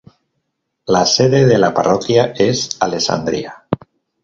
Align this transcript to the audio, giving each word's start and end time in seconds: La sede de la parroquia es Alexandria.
La 0.87 1.05
sede 1.05 1.45
de 1.45 1.59
la 1.59 1.75
parroquia 1.75 2.33
es 2.35 2.75
Alexandria. 2.81 3.67